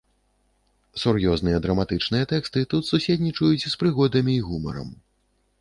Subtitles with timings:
[1.01, 4.89] Сур'ёзныя драматычныя тэксты тут суседнічаюць з прыгодамі і гумарам.